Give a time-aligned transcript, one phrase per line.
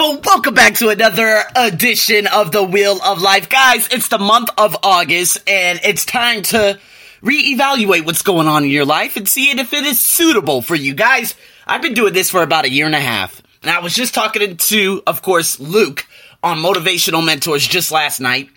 [0.00, 0.20] people?
[0.24, 3.50] Welcome back to another edition of the Wheel of Life.
[3.50, 6.78] Guys, it's the month of August and it's time to
[7.22, 10.94] reevaluate what's going on in your life and see if it is suitable for you.
[10.94, 11.34] Guys,
[11.66, 13.42] I've been doing this for about a year and a half.
[13.60, 16.06] And I was just talking to, of course, Luke
[16.42, 18.48] on Motivational Mentors just last night.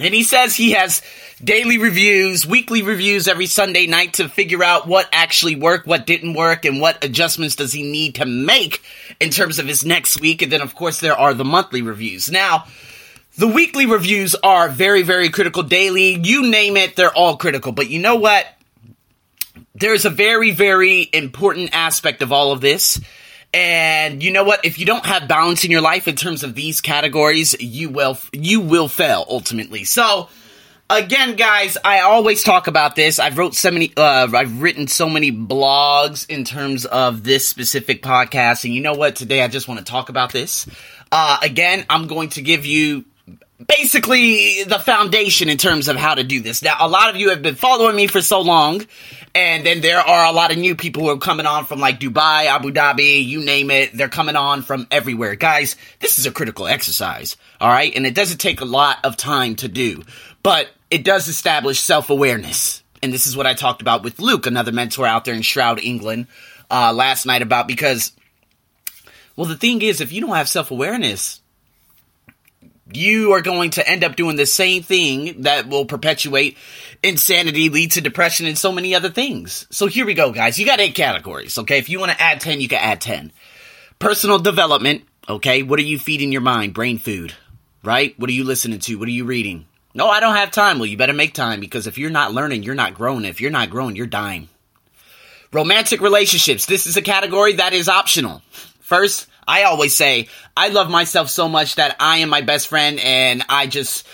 [0.00, 1.02] And he says he has
[1.42, 6.34] daily reviews, weekly reviews every Sunday night to figure out what actually worked, what didn't
[6.34, 8.82] work, and what adjustments does he need to make
[9.20, 10.42] in terms of his next week.
[10.42, 12.30] And then, of course, there are the monthly reviews.
[12.30, 12.64] Now,
[13.36, 15.62] the weekly reviews are very, very critical.
[15.62, 17.72] Daily, you name it, they're all critical.
[17.72, 18.46] But you know what?
[19.74, 23.00] There's a very, very important aspect of all of this.
[23.52, 24.64] And you know what?
[24.64, 28.18] If you don't have balance in your life in terms of these categories, you will
[28.32, 29.84] you will fail ultimately.
[29.84, 30.28] So,
[30.90, 33.18] again, guys, I always talk about this.
[33.18, 38.02] I've wrote so many, uh, I've written so many blogs in terms of this specific
[38.02, 39.16] podcast, and you know what?
[39.16, 40.68] Today, I just want to talk about this.
[41.10, 43.06] Uh, again, I'm going to give you
[43.66, 46.62] basically the foundation in terms of how to do this.
[46.62, 48.86] Now, a lot of you have been following me for so long,
[49.34, 51.98] and then there are a lot of new people who are coming on from like
[51.98, 53.92] Dubai, Abu Dhabi, you name it.
[53.92, 55.34] They're coming on from everywhere.
[55.34, 57.94] Guys, this is a critical exercise, all right?
[57.94, 60.04] And it doesn't take a lot of time to do,
[60.42, 62.82] but it does establish self awareness.
[63.02, 65.80] And this is what I talked about with Luke, another mentor out there in Stroud,
[65.80, 66.26] England,
[66.70, 68.12] uh, last night about because,
[69.36, 71.37] well, the thing is, if you don't have self awareness,
[72.92, 76.56] you are going to end up doing the same thing that will perpetuate
[77.02, 79.66] insanity, lead to depression, and so many other things.
[79.70, 80.58] So here we go, guys.
[80.58, 81.78] You got eight categories, okay?
[81.78, 83.32] If you want to add 10, you can add 10.
[83.98, 85.62] Personal development, okay?
[85.62, 86.74] What are you feeding your mind?
[86.74, 87.34] Brain food,
[87.82, 88.18] right?
[88.18, 88.98] What are you listening to?
[88.98, 89.66] What are you reading?
[89.94, 90.78] No, I don't have time.
[90.78, 93.24] Well, you better make time because if you're not learning, you're not growing.
[93.24, 94.48] If you're not growing, you're dying.
[95.52, 96.66] Romantic relationships.
[96.66, 98.42] This is a category that is optional.
[98.88, 102.98] First, I always say, I love myself so much that I am my best friend
[102.98, 104.06] and I just,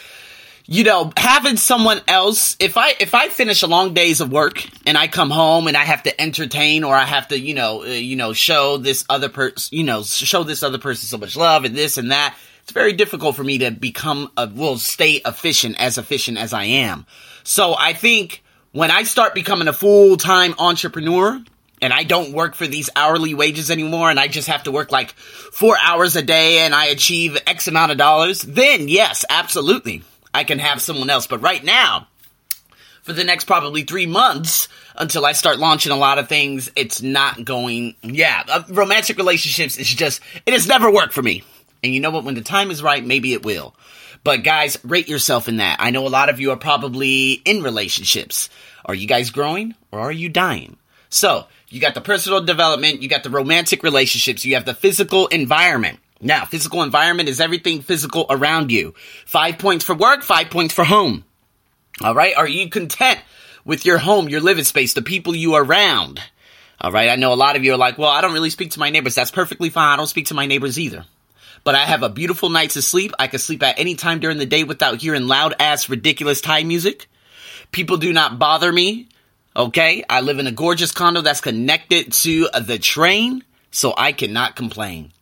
[0.66, 4.68] you know, having someone else, if I, if I finish a long days of work
[4.84, 7.82] and I come home and I have to entertain or I have to, you know,
[7.82, 11.36] uh, you know, show this other person, you know, show this other person so much
[11.36, 15.20] love and this and that, it's very difficult for me to become a, will stay
[15.24, 17.06] efficient as efficient as I am.
[17.44, 18.42] So I think
[18.72, 21.40] when I start becoming a full-time entrepreneur,
[21.82, 24.92] and I don't work for these hourly wages anymore and I just have to work
[24.92, 30.02] like four hours a day and I achieve X amount of dollars, then yes, absolutely,
[30.32, 31.26] I can have someone else.
[31.26, 32.08] But right now,
[33.02, 37.02] for the next probably three months until I start launching a lot of things, it's
[37.02, 41.42] not going, yeah, uh, romantic relationships is just, it has never worked for me.
[41.82, 42.24] And you know what?
[42.24, 43.74] When the time is right, maybe it will.
[44.24, 45.76] But guys, rate yourself in that.
[45.80, 48.48] I know a lot of you are probably in relationships.
[48.86, 50.78] Are you guys growing or are you dying?
[51.10, 55.26] So, you got the personal development, you got the romantic relationships, you have the physical
[55.26, 55.98] environment.
[56.20, 58.94] Now, physical environment is everything physical around you.
[59.26, 61.24] Five points for work, five points for home.
[62.00, 62.36] All right.
[62.36, 63.20] Are you content
[63.64, 66.20] with your home, your living space, the people you are around?
[66.80, 67.10] All right.
[67.10, 68.90] I know a lot of you are like, well, I don't really speak to my
[68.90, 69.14] neighbors.
[69.16, 69.92] That's perfectly fine.
[69.92, 71.04] I don't speak to my neighbors either.
[71.62, 73.12] But I have a beautiful night's of sleep.
[73.18, 76.62] I can sleep at any time during the day without hearing loud ass, ridiculous Thai
[76.62, 77.06] music.
[77.72, 79.08] People do not bother me.
[79.56, 84.56] Okay, I live in a gorgeous condo that's connected to the train, so I cannot
[84.56, 85.12] complain.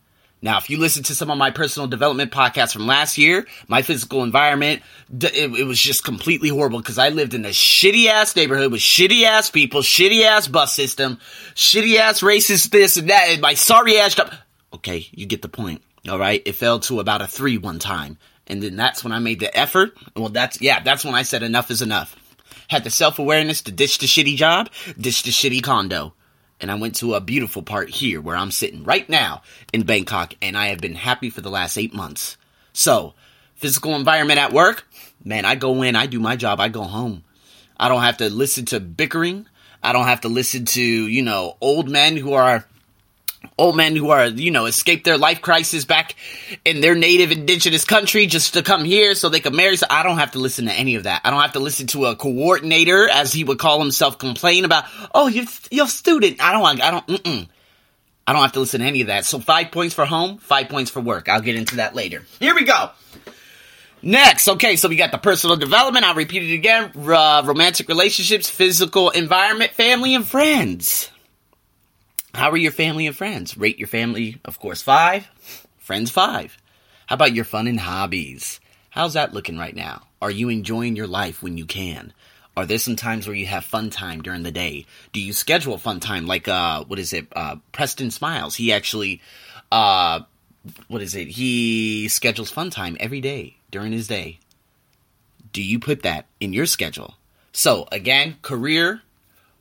[0.40, 3.82] Now, if you listen to some of my personal development podcasts from last year, my
[3.82, 4.80] physical environment,
[5.20, 8.80] it, it was just completely horrible because I lived in a shitty ass neighborhood with
[8.80, 11.18] shitty ass people, shitty ass bus system,
[11.54, 14.32] shitty ass racist this and that, and my sorry ass job.
[14.72, 15.82] Okay, you get the point.
[16.08, 18.16] All right, it fell to about a three one time.
[18.46, 19.92] And then that's when I made the effort.
[20.16, 22.16] Well, that's, yeah, that's when I said enough is enough
[22.72, 24.68] had the self awareness to ditch the shitty job,
[24.98, 26.14] ditch the shitty condo.
[26.58, 30.34] And I went to a beautiful part here where I'm sitting right now in Bangkok,
[30.40, 32.36] and I have been happy for the last eight months.
[32.72, 33.14] So,
[33.56, 34.86] physical environment at work,
[35.24, 37.24] man, I go in, I do my job, I go home.
[37.78, 39.46] I don't have to listen to bickering.
[39.82, 42.64] I don't have to listen to, you know, old men who are
[43.58, 46.14] old men who are, you know, escaped their life crisis back
[46.64, 49.76] in their native indigenous country just to come here so they can marry.
[49.76, 51.22] So I don't have to listen to any of that.
[51.24, 54.84] I don't have to listen to a coordinator, as he would call himself, complain about,
[55.14, 56.42] oh, you're, you're student.
[56.42, 57.48] I don't, want, I don't, mm-mm.
[58.26, 59.24] I don't have to listen to any of that.
[59.24, 61.28] So five points for home, five points for work.
[61.28, 62.24] I'll get into that later.
[62.40, 62.90] Here we go.
[64.04, 66.04] Next, okay, so we got the personal development.
[66.04, 66.90] I'll repeat it again.
[66.96, 71.08] Uh, romantic relationships, physical environment, family, and friends.
[72.34, 73.56] How are your family and friends?
[73.56, 75.28] Rate your family, of course, five.
[75.78, 76.56] Friends, five.
[77.06, 78.58] How about your fun and hobbies?
[78.90, 80.06] How's that looking right now?
[80.20, 82.12] Are you enjoying your life when you can?
[82.56, 84.86] Are there some times where you have fun time during the day?
[85.12, 87.26] Do you schedule fun time like uh what is it?
[87.34, 88.56] Uh Preston Smiles.
[88.56, 89.20] He actually
[89.70, 90.20] uh
[90.88, 91.28] what is it?
[91.28, 94.38] He schedules fun time every day during his day.
[95.52, 97.14] Do you put that in your schedule?
[97.52, 99.02] So, again, career,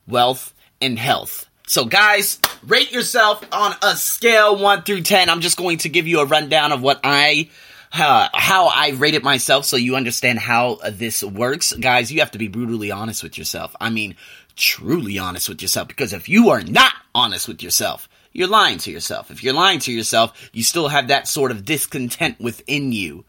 [0.08, 1.50] wealth, and health.
[1.72, 2.38] So, guys,
[2.68, 5.30] rate yourself on a scale 1 through 10.
[5.30, 7.50] I'm just going to give you a rundown of what I.
[7.94, 11.72] Uh, how I rated myself so you understand how this works.
[11.72, 13.74] Guys, you have to be brutally honest with yourself.
[13.80, 14.18] I mean,
[14.58, 18.92] truly honest with yourself because if you are not honest with yourself, you're lying to
[18.92, 19.32] yourself.
[19.32, 23.24] If you're lying to yourself, you still have that sort of discontent within you.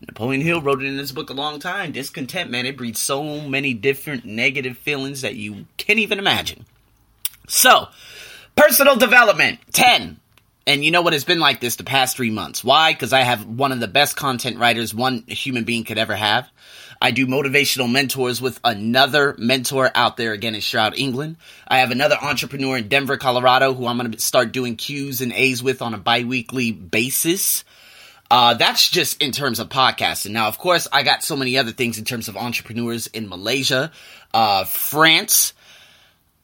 [0.00, 1.92] Napoleon Hill wrote it in his book a long time.
[1.92, 6.64] Discontent, man, it breeds so many different negative feelings that you can't even imagine.
[7.48, 7.88] So,
[8.54, 10.20] personal development, 10.
[10.68, 11.14] And you know what?
[11.14, 12.64] It's been like this the past three months.
[12.64, 12.92] Why?
[12.92, 16.50] Because I have one of the best content writers one human being could ever have.
[17.00, 21.36] I do motivational mentors with another mentor out there again in Stroud, England.
[21.68, 25.32] I have another entrepreneur in Denver, Colorado, who I'm going to start doing Q's and
[25.32, 27.64] A's with on a bi-weekly basis.
[28.30, 30.32] Uh, that's just in terms of podcasting.
[30.32, 33.92] Now, of course, I got so many other things in terms of entrepreneurs in Malaysia,
[34.34, 35.52] uh, France.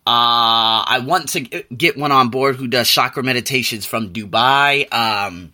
[0.04, 4.92] Uh, I want to get one on board who does chakra meditations from Dubai.
[4.92, 5.52] Um,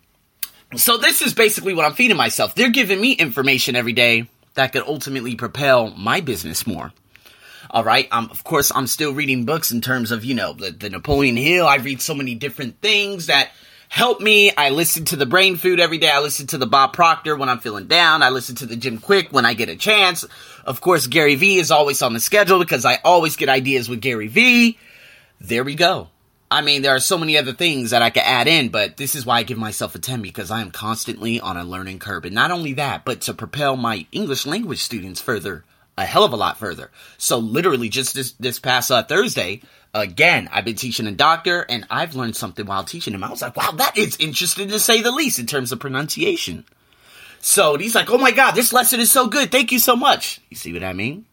[0.74, 2.54] so this is basically what I'm feeding myself.
[2.54, 6.92] They're giving me information every day that could ultimately propel my business more.
[7.70, 8.08] All right.
[8.10, 11.36] Um, of course, I'm still reading books in terms of, you know, the, the Napoleon
[11.36, 11.66] Hill.
[11.66, 13.50] I read so many different things that
[13.88, 14.50] help me.
[14.56, 16.10] I listen to the brain food every day.
[16.10, 18.22] I listen to the Bob Proctor when I'm feeling down.
[18.22, 20.24] I listen to the Jim Kwik when I get a chance.
[20.64, 24.00] Of course, Gary Vee is always on the schedule because I always get ideas with
[24.00, 24.78] Gary Vee.
[25.40, 26.08] There we go.
[26.50, 29.14] I mean, there are so many other things that I could add in, but this
[29.14, 32.24] is why I give myself a 10 because I am constantly on a learning curve.
[32.24, 35.64] And not only that, but to propel my English language students further,
[35.98, 36.90] a hell of a lot further.
[37.18, 39.60] So literally just this, this past uh, Thursday,
[39.92, 43.24] again, I've been teaching a doctor and I've learned something while teaching him.
[43.24, 46.64] I was like, wow, that is interesting to say the least in terms of pronunciation.
[47.40, 49.50] So he's like, oh my God, this lesson is so good.
[49.50, 50.40] Thank you so much.
[50.50, 51.24] You see what I mean?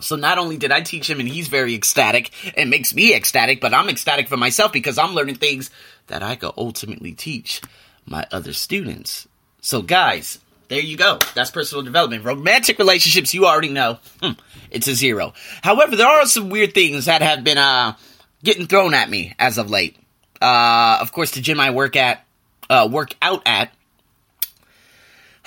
[0.00, 3.60] So not only did I teach him and he's very ecstatic and makes me ecstatic,
[3.60, 5.70] but I'm ecstatic for myself because I'm learning things
[6.08, 7.62] that I could ultimately teach
[8.06, 9.28] my other students.
[9.60, 11.18] So guys, there you go.
[11.34, 12.24] That's personal development.
[12.24, 14.32] Romantic relationships, you already know, hmm,
[14.70, 15.32] it's a zero.
[15.62, 17.94] However, there are some weird things that have been uh,
[18.42, 19.96] getting thrown at me as of late.
[20.40, 22.26] Uh, of course, the gym I work at,
[22.68, 23.72] uh, work out at,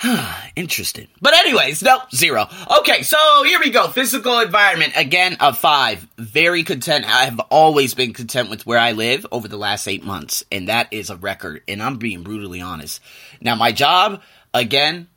[0.56, 1.08] Interesting.
[1.20, 2.46] But anyways, no, zero.
[2.78, 3.88] Okay, so here we go.
[3.88, 6.06] Physical environment, again, a five.
[6.16, 7.04] Very content.
[7.04, 10.68] I have always been content with where I live over the last eight months, and
[10.68, 13.00] that is a record, and I'm being brutally honest.
[13.40, 14.22] Now, my job,
[14.54, 15.08] again,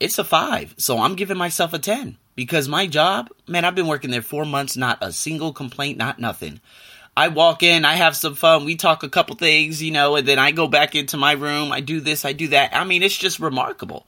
[0.00, 2.16] it's a five, so I'm giving myself a 10.
[2.34, 6.18] Because my job, man, I've been working there four months, not a single complaint, not
[6.18, 6.60] nothing.
[7.16, 10.26] I walk in, I have some fun, we talk a couple things, you know, and
[10.26, 12.74] then I go back into my room, I do this, I do that.
[12.74, 14.06] I mean, it's just remarkable.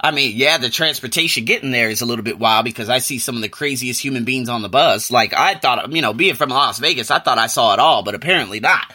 [0.00, 3.18] I mean, yeah, the transportation getting there is a little bit wild because I see
[3.18, 5.10] some of the craziest human beings on the bus.
[5.10, 8.02] Like, I thought, you know, being from Las Vegas, I thought I saw it all,
[8.02, 8.94] but apparently not.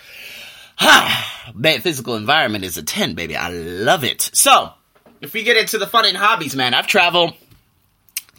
[1.54, 3.36] man, physical environment is a 10, baby.
[3.36, 4.32] I love it.
[4.34, 4.72] So,
[5.22, 7.34] if we get into the fun and hobbies, man, I've traveled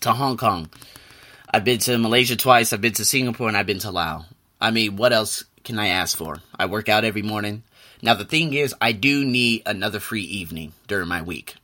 [0.00, 0.70] to Hong Kong.
[1.50, 4.24] I've been to Malaysia twice, I've been to Singapore, and I've been to Laos.
[4.64, 6.38] I mean, what else can I ask for?
[6.58, 7.64] I work out every morning.
[8.00, 11.56] Now, the thing is, I do need another free evening during my week.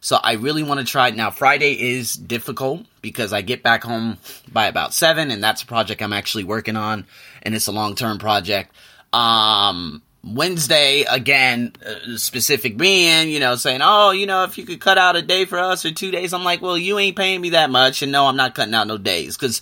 [0.00, 1.10] So I really want to try.
[1.10, 4.16] Now, Friday is difficult because I get back home
[4.50, 7.04] by about 7, and that's a project I'm actually working on,
[7.42, 8.72] and it's a long term project.
[9.12, 14.80] Um, Wednesday, again, uh, specific being, you know, saying, oh, you know, if you could
[14.80, 17.40] cut out a day for us or two days, I'm like, well, you ain't paying
[17.40, 19.36] me that much, and no, I'm not cutting out no days.
[19.36, 19.60] Because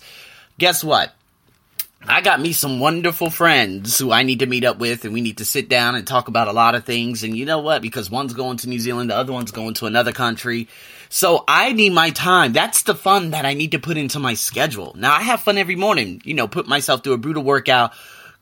[0.59, 1.15] guess what?
[2.07, 5.19] I got me some wonderful friends who I need to meet up with, and we
[5.19, 7.23] need to sit down and talk about a lot of things.
[7.23, 7.81] And you know what?
[7.81, 10.69] Because one's going to New Zealand, the other one's going to another country.
[11.09, 12.53] So I need my time.
[12.53, 14.95] That's the fun that I need to put into my schedule.
[14.97, 17.91] Now I have fun every morning, you know, put myself through a brutal workout,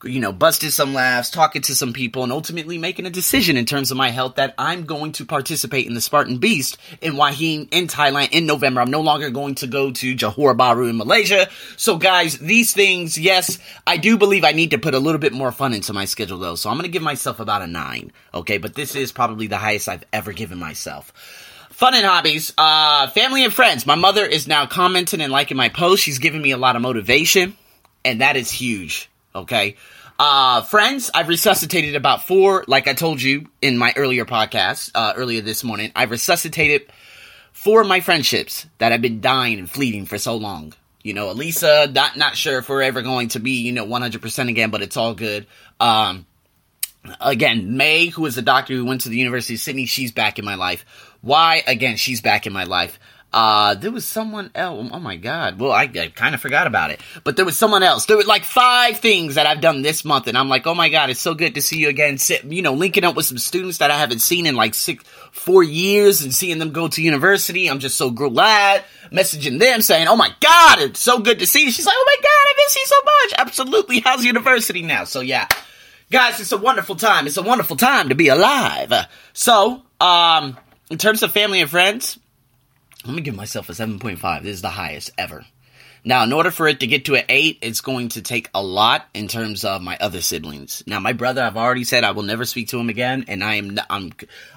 [0.04, 3.66] you know, busted some laughs, talking to some people, and ultimately making a decision in
[3.66, 7.32] terms of my health that I'm going to participate in the Spartan Beast in Hua
[7.32, 8.82] Hin in Thailand in November.
[8.82, 11.48] I'm no longer going to go to Johor Bahru in Malaysia.
[11.78, 15.34] So guys, these things, yes, I do believe I need to put a little bit
[15.34, 16.56] more fun into my schedule though.
[16.56, 18.12] So I'm going to give myself about a nine.
[18.34, 18.60] Okay.
[18.60, 21.12] But this is probably the highest I've ever given myself.
[21.72, 23.86] Fun and hobbies, uh, family and friends.
[23.86, 26.04] My mother is now commenting and liking my posts.
[26.04, 27.56] She's giving me a lot of motivation
[28.06, 29.10] and that is huge.
[29.38, 29.76] Okay.
[30.20, 35.14] Uh, friends, I've resuscitated about four, like I told you in my earlier podcast, uh,
[35.16, 35.92] earlier this morning.
[35.96, 36.92] I've resuscitated
[37.54, 40.74] four of my friendships that have been dying and fleeting for so long.
[41.04, 44.50] You know, Elisa, not, not sure if we're ever going to be, you know, 100%
[44.50, 45.46] again, but it's all good.
[45.80, 46.26] Um,
[47.22, 50.40] Again, May, who is a doctor who went to the University of Sydney, she's back
[50.40, 50.86] in my life.
[51.22, 51.64] Why?
[51.66, 53.00] Again, she's back in my life.
[53.34, 54.90] Uh, there was someone else.
[54.92, 55.60] Oh my god.
[55.60, 57.02] Well, I, I kind of forgot about it.
[57.24, 58.06] But there was someone else.
[58.06, 60.90] There were like five things that I've done this month, and I'm like, oh my
[60.90, 62.18] god, it's so good to see you again.
[62.18, 65.04] Sit, you know, linking up with some students that I haven't seen in like six,
[65.32, 67.70] four years, and seeing them go to university.
[67.70, 68.84] I'm just so glad.
[69.12, 71.72] Messaging them saying, oh my god, it's so good to see you.
[71.72, 73.48] She's like, oh my god, I miss you so much.
[73.48, 74.00] Absolutely.
[74.00, 75.04] How's university now?
[75.04, 75.48] So yeah.
[76.10, 77.28] Guys, it's a wonderful time.
[77.28, 78.94] It's a wonderful time to be alive.
[79.34, 80.58] So, um,
[80.90, 82.18] in terms of family and friends,
[83.08, 84.44] I'm gonna give myself a 7.5.
[84.44, 85.46] This is the highest ever.
[86.04, 88.64] Now, in order for it to get to an 8, it's going to take a
[88.64, 90.84] lot in terms of my other siblings.
[90.88, 93.56] Now, my brother, I've already said I will never speak to him again, and I
[93.56, 94.14] am I'm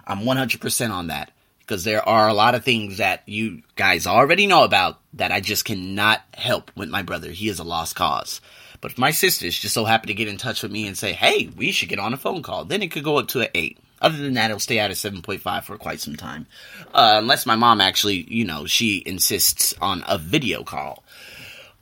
[0.07, 4.47] I'm 100% on that because there are a lot of things that you guys already
[4.47, 7.31] know about that I just cannot help with my brother.
[7.31, 8.41] He is a lost cause.
[8.81, 11.13] But if my sisters just so happen to get in touch with me and say,
[11.13, 13.49] "Hey, we should get on a phone call," then it could go up to an
[13.55, 13.79] 8.
[14.01, 16.47] Other than that, it'll stay at a 7.5 for quite some time.
[16.95, 21.05] Uh, unless my mom actually, you know, she insists on a video call.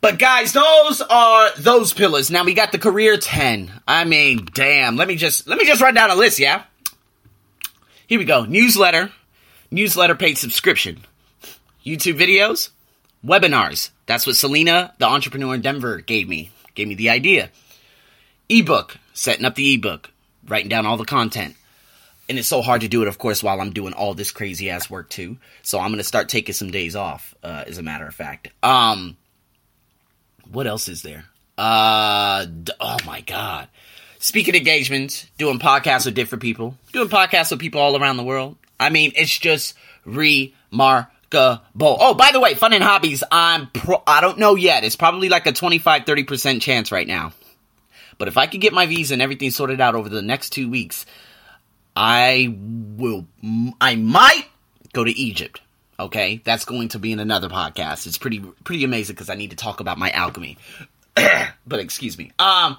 [0.00, 2.30] But guys, those are those pillars.
[2.30, 3.70] Now we got the career 10.
[3.86, 4.96] I mean, damn.
[4.96, 6.64] Let me just let me just run down a list, yeah?
[8.06, 8.44] Here we go.
[8.44, 9.12] Newsletter,
[9.70, 11.04] newsletter paid subscription,
[11.84, 12.70] YouTube videos,
[13.24, 13.90] webinars.
[14.06, 16.50] That's what Selena, the entrepreneur in Denver, gave me.
[16.74, 17.50] Gave me the idea.
[18.48, 20.10] Ebook, setting up the ebook,
[20.46, 21.56] writing down all the content
[22.28, 24.70] and it's so hard to do it, of course, while I'm doing all this crazy
[24.70, 25.38] ass work too.
[25.62, 28.48] So I'm gonna start taking some days off, uh, as a matter of fact.
[28.62, 29.16] Um,
[30.50, 31.24] what else is there?
[31.56, 32.46] Uh,
[32.80, 33.68] oh my god.
[34.20, 38.56] Speaking engagements, doing podcasts with different people, doing podcasts with people all around the world.
[38.80, 41.60] I mean, it's just remarkable.
[41.80, 43.22] Oh, by the way, fun and hobbies.
[43.30, 44.84] I'm pro- I don't know yet.
[44.84, 47.32] It's probably like a 25 30% chance right now.
[48.18, 50.68] But if I could get my visa and everything sorted out over the next two
[50.68, 51.06] weeks,
[51.98, 52.56] I
[52.96, 53.26] will,
[53.80, 54.44] I might
[54.92, 55.60] go to Egypt.
[55.98, 58.06] Okay, that's going to be in another podcast.
[58.06, 60.58] It's pretty, pretty amazing because I need to talk about my alchemy.
[61.66, 62.30] but excuse me.
[62.38, 62.78] Um,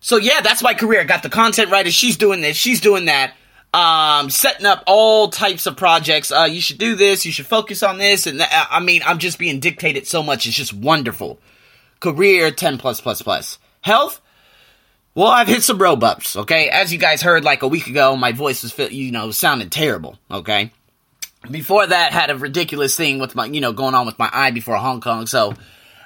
[0.00, 1.02] so yeah, that's my career.
[1.02, 1.90] I got the content writer.
[1.90, 2.56] She's doing this.
[2.56, 3.34] She's doing that.
[3.74, 6.32] Um, setting up all types of projects.
[6.32, 7.26] Uh, you should do this.
[7.26, 8.26] You should focus on this.
[8.26, 8.68] And that.
[8.70, 10.46] I mean, I'm just being dictated so much.
[10.46, 11.38] It's just wonderful.
[12.00, 13.58] Career 10 plus plus plus.
[13.82, 14.22] Health
[15.16, 16.68] well, I've hit some road bumps, okay?
[16.68, 20.18] As you guys heard like a week ago, my voice was, you know, sounding terrible,
[20.30, 20.72] okay?
[21.50, 24.50] Before that, had a ridiculous thing with my, you know, going on with my eye
[24.50, 25.26] before Hong Kong.
[25.26, 25.54] So,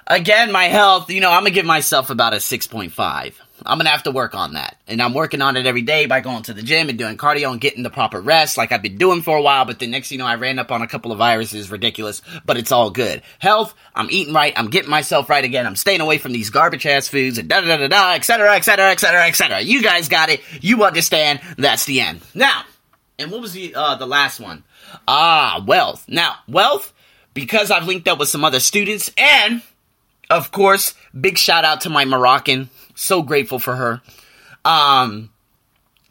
[0.06, 3.34] again, my health, you know, I'm gonna give myself about a 6.5.
[3.66, 4.76] I'm gonna have to work on that.
[4.86, 7.52] And I'm working on it every day by going to the gym and doing cardio
[7.52, 9.64] and getting the proper rest like I've been doing for a while.
[9.64, 12.56] But the next you know, I ran up on a couple of viruses, ridiculous, but
[12.56, 13.22] it's all good.
[13.38, 16.86] Health, I'm eating right, I'm getting myself right again, I'm staying away from these garbage
[16.86, 19.60] ass foods and da da da da, etc., etc., etc., etc.
[19.60, 20.40] You guys got it.
[20.60, 21.40] You understand.
[21.56, 22.20] That's the end.
[22.34, 22.64] Now,
[23.18, 24.64] and what was the uh the last one?
[25.06, 26.04] Ah, wealth.
[26.08, 26.92] Now, wealth,
[27.34, 29.62] because I've linked up with some other students and
[30.30, 34.02] of course, big shout out to my Moroccan so grateful for her.
[34.64, 35.30] Um,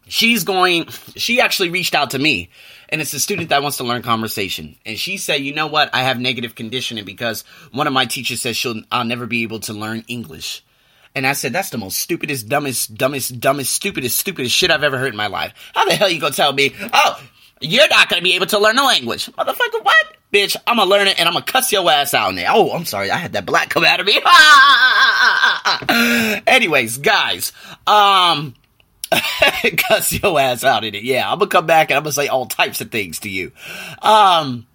[0.08, 2.50] she's going, she actually reached out to me
[2.90, 4.76] and it's a student that wants to learn conversation.
[4.86, 5.90] And she said, you know what?
[5.94, 9.60] I have negative conditioning because one of my teachers says she'll, I'll never be able
[9.62, 10.64] to learn English.
[11.16, 14.98] And I said, that's the most stupidest, dumbest, dumbest, dumbest, stupidest, stupidest shit I've ever
[14.98, 15.54] heard in my life.
[15.74, 17.22] How the hell you gonna tell me, oh,
[17.62, 19.26] you're not gonna be able to learn the language?
[19.28, 20.18] Motherfucker, what?
[20.32, 22.48] Bitch, I'm gonna learn it and I'm gonna cuss your ass out there.
[22.50, 24.20] Oh, I'm sorry, I had that black come out of me.
[24.26, 25.39] Ah, ah, ah,
[26.48, 27.52] Anyways, guys,
[27.88, 28.56] um,
[29.78, 31.04] cuss your ass out in it.
[31.04, 33.52] Yeah, I'm gonna come back and I'm gonna say all types of things to you.
[34.02, 34.68] Um,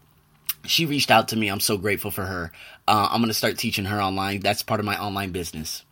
[0.64, 1.48] she reached out to me.
[1.48, 2.52] I'm so grateful for her.
[2.86, 4.40] Uh, I'm gonna start teaching her online.
[4.40, 5.84] That's part of my online business.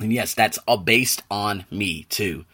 [0.00, 2.44] And yes, that's all based on me too.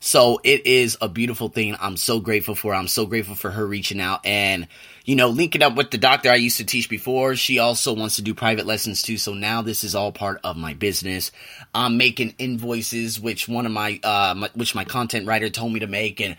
[0.00, 1.76] So it is a beautiful thing.
[1.78, 2.74] I'm so grateful for.
[2.74, 4.66] I'm so grateful for her reaching out and
[5.10, 7.34] you know, linking up with the doctor I used to teach before.
[7.34, 9.16] She also wants to do private lessons too.
[9.16, 11.32] So now this is all part of my business.
[11.74, 15.80] I'm making invoices, which one of my, uh, my, which my content writer told me
[15.80, 16.20] to make.
[16.20, 16.36] And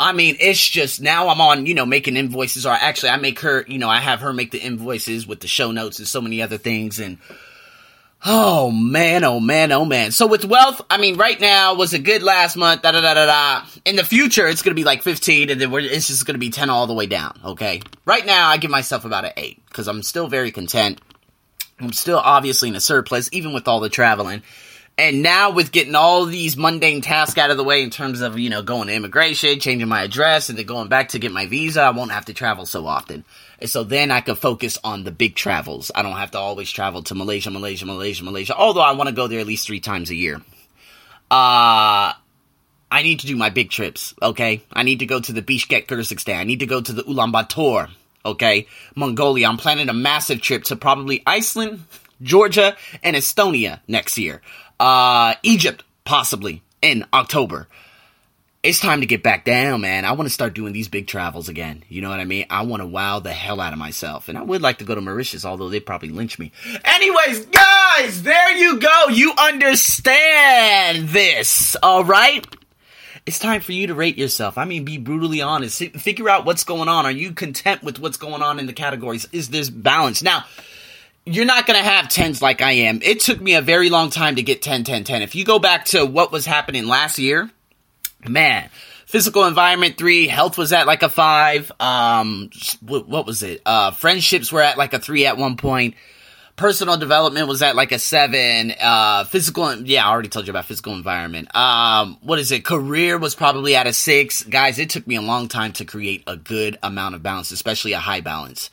[0.00, 3.40] I mean, it's just now I'm on, you know, making invoices or actually I make
[3.40, 6.22] her, you know, I have her make the invoices with the show notes and so
[6.22, 7.00] many other things.
[7.00, 7.18] And,
[8.26, 10.10] Oh man, oh man, oh man.
[10.10, 12.80] So with wealth, I mean, right now was a good last month.
[12.80, 13.66] Da da da da da.
[13.84, 16.70] In the future, it's gonna be like 15, and then it's just gonna be 10
[16.70, 17.38] all the way down.
[17.44, 17.82] Okay.
[18.06, 21.02] Right now, I give myself about an eight because I'm still very content.
[21.78, 24.42] I'm still obviously in a surplus, even with all the traveling.
[24.96, 28.38] And now with getting all these mundane tasks out of the way in terms of,
[28.38, 31.46] you know, going to immigration, changing my address, and then going back to get my
[31.46, 33.24] visa, I won't have to travel so often.
[33.58, 35.90] And so then I can focus on the big travels.
[35.94, 38.56] I don't have to always travel to Malaysia, Malaysia, Malaysia, Malaysia.
[38.56, 40.36] Although I want to go there at least three times a year.
[41.28, 42.12] Uh,
[42.90, 44.62] I need to do my big trips, okay?
[44.72, 46.36] I need to go to the Bishkek, Kyrgyzstan.
[46.36, 47.90] I need to go to the Ulaanbaatar,
[48.24, 48.68] okay?
[48.94, 49.48] Mongolia.
[49.48, 51.82] I'm planning a massive trip to probably Iceland,
[52.22, 54.40] Georgia, and Estonia next year.
[54.80, 57.68] Uh, Egypt, possibly, in October
[58.64, 60.06] it's time to get back down, man.
[60.06, 61.84] I want to start doing these big travels again.
[61.90, 62.46] You know what I mean?
[62.48, 64.30] I want to wow the hell out of myself.
[64.30, 66.50] And I would like to go to Mauritius, although they probably lynch me.
[66.82, 69.08] Anyways, guys, there you go.
[69.08, 72.46] You understand this, all right?
[73.26, 74.56] It's time for you to rate yourself.
[74.56, 75.78] I mean, be brutally honest.
[75.78, 77.04] Figure out what's going on.
[77.04, 79.28] Are you content with what's going on in the categories?
[79.30, 80.22] Is this balance?
[80.22, 80.46] Now,
[81.26, 83.00] you're not going to have 10s like I am.
[83.02, 85.22] It took me a very long time to get 10, 10, 10.
[85.22, 87.50] If you go back to what was happening last year,
[88.28, 88.68] man,
[89.06, 91.72] physical environment three, health was at like a five.
[91.80, 92.50] Um,
[92.82, 93.62] what was it?
[93.64, 95.94] Uh, friendships were at like a three at one point.
[96.56, 98.74] Personal development was at like a seven.
[98.80, 101.54] Uh, physical, yeah, I already told you about physical environment.
[101.56, 102.64] Um, what is it?
[102.64, 104.44] Career was probably at a six.
[104.44, 107.92] Guys, it took me a long time to create a good amount of balance, especially
[107.94, 108.70] a high balance.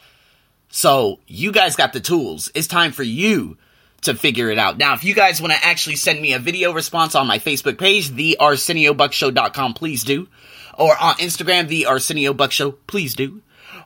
[0.72, 2.50] So you guys got the tools.
[2.56, 3.58] It's time for you
[4.02, 4.78] to figure it out.
[4.78, 7.78] Now, if you guys want to actually send me a video response on my Facebook
[7.78, 10.28] page, the ArsenioBuckShow.com, please do.
[10.74, 13.42] Or on Instagram, the please do.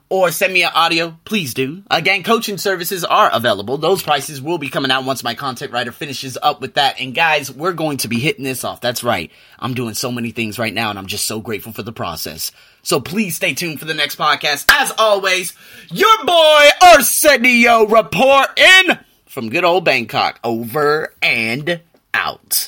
[0.07, 1.81] Or send me an audio, please do.
[1.89, 3.79] Again, coaching services are available.
[3.79, 7.01] Those prices will be coming out once my content writer finishes up with that.
[7.01, 8.81] And guys, we're going to be hitting this off.
[8.81, 9.31] That's right.
[9.57, 12.51] I'm doing so many things right now and I'm just so grateful for the process.
[12.85, 14.65] So please stay tuned for the next podcast.
[14.69, 15.53] As always,
[15.89, 20.39] your boy Arsenio reporting from good old Bangkok.
[20.43, 21.81] Over and
[22.13, 22.63] out.